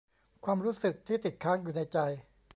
[0.45, 1.97] ความรู้สึกที่ติดค้างอยู่ในใจ